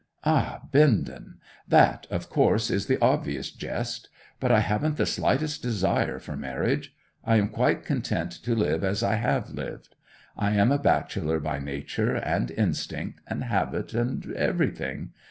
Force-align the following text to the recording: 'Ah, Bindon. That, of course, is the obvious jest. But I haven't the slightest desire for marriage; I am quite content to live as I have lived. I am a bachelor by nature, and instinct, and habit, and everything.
'Ah, 0.23 0.61
Bindon. 0.71 1.35
That, 1.67 2.07
of 2.09 2.27
course, 2.27 2.71
is 2.71 2.87
the 2.87 2.99
obvious 3.03 3.51
jest. 3.51 4.09
But 4.39 4.51
I 4.51 4.61
haven't 4.61 4.97
the 4.97 5.05
slightest 5.05 5.61
desire 5.61 6.17
for 6.17 6.35
marriage; 6.35 6.95
I 7.23 7.35
am 7.35 7.49
quite 7.49 7.85
content 7.85 8.31
to 8.31 8.55
live 8.55 8.83
as 8.83 9.03
I 9.03 9.13
have 9.17 9.51
lived. 9.51 9.93
I 10.35 10.53
am 10.55 10.71
a 10.71 10.79
bachelor 10.79 11.39
by 11.39 11.59
nature, 11.59 12.15
and 12.15 12.49
instinct, 12.49 13.19
and 13.27 13.43
habit, 13.43 13.93
and 13.93 14.31
everything. 14.31 15.11